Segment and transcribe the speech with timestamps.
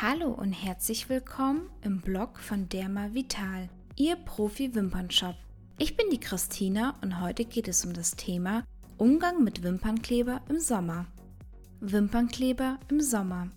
[0.00, 5.34] Hallo und herzlich willkommen im Blog von Derma Vital, Ihr Profi-Wimpernshop.
[5.76, 8.62] Ich bin die Christina und heute geht es um das Thema
[8.96, 11.06] Umgang mit Wimpernkleber im Sommer.
[11.80, 13.48] Wimpernkleber im Sommer.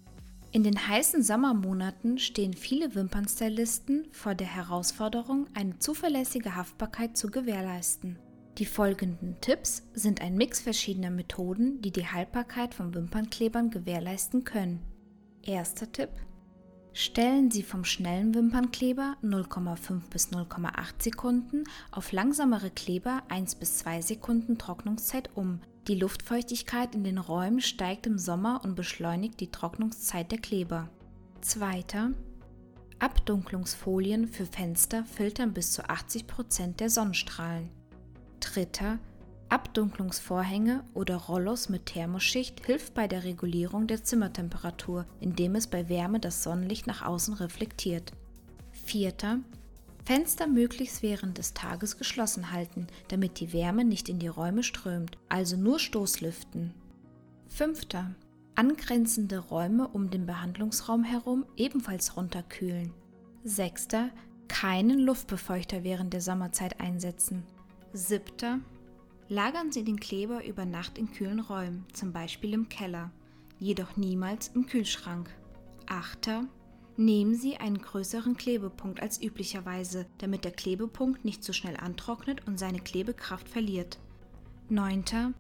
[0.52, 8.18] In den heißen Sommermonaten stehen viele Wimpernstylisten vor der Herausforderung, eine zuverlässige Haftbarkeit zu gewährleisten.
[8.58, 14.82] Die folgenden Tipps sind ein Mix verschiedener Methoden, die die Haltbarkeit von Wimpernklebern gewährleisten können.
[15.44, 16.10] Erster Tipp.
[16.94, 24.02] Stellen Sie vom schnellen Wimpernkleber 0,5 bis 0,8 Sekunden auf langsamere Kleber 1 bis 2
[24.02, 25.62] Sekunden Trocknungszeit um.
[25.88, 30.90] Die Luftfeuchtigkeit in den Räumen steigt im Sommer und beschleunigt die Trocknungszeit der Kleber.
[31.40, 32.12] Zweiter.
[33.00, 37.70] Abdunklungsfolien für Fenster filtern bis zu 80 Prozent der Sonnenstrahlen.
[38.42, 39.00] Dritter.
[39.52, 46.22] Abdunklungsvorhänge oder Rollos mit Thermoschicht hilft bei der Regulierung der Zimmertemperatur, indem es bei Wärme
[46.22, 48.14] das Sonnenlicht nach außen reflektiert.
[48.72, 49.40] Vierter.
[50.06, 55.18] Fenster möglichst während des Tages geschlossen halten, damit die Wärme nicht in die Räume strömt,
[55.28, 56.74] also nur Stoßlüften.
[57.50, 58.16] Fünfter.
[58.56, 62.94] Angrenzende Räume um den Behandlungsraum herum ebenfalls runterkühlen.
[63.44, 64.12] Sechster.
[64.48, 67.44] Keinen Luftbefeuchter während der Sommerzeit einsetzen.
[67.92, 68.60] Siebter.
[69.32, 73.12] Lagern Sie den Kleber über Nacht in kühlen Räumen, zum Beispiel im Keller,
[73.60, 75.30] jedoch niemals im Kühlschrank.
[75.88, 76.50] Achter.
[76.98, 82.60] Nehmen Sie einen größeren Klebepunkt als üblicherweise, damit der Klebepunkt nicht zu schnell antrocknet und
[82.60, 84.00] seine Klebekraft verliert.
[84.68, 85.34] 9.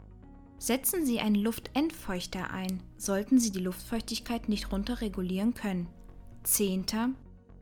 [0.57, 5.87] Setzen Sie einen Luftentfeuchter ein, sollten Sie die Luftfeuchtigkeit nicht runterregulieren können.
[6.43, 6.85] 10.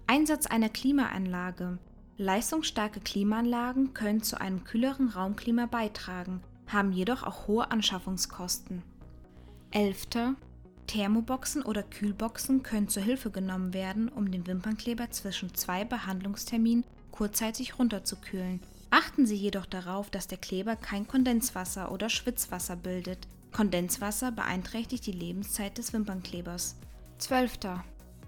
[0.05, 1.79] Einsatz einer Klimaanlage.
[2.19, 8.83] Leistungsstarke Klimaanlagen können zu einem kühleren Raumklima beitragen, haben jedoch auch hohe Anschaffungskosten.
[9.71, 10.35] 11.
[10.87, 17.79] Thermoboxen oder Kühlboxen können zur Hilfe genommen werden, um den Wimpernkleber zwischen zwei Behandlungsterminen kurzzeitig
[17.79, 18.59] runterzukühlen.
[18.89, 23.29] Achten Sie jedoch darauf, dass der Kleber kein Kondenswasser oder Schwitzwasser bildet.
[23.53, 26.75] Kondenswasser beeinträchtigt die Lebenszeit des Wimpernklebers.
[27.19, 27.59] 12.